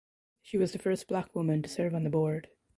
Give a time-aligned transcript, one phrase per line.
[0.41, 2.47] She was the first black woman to serve on the board.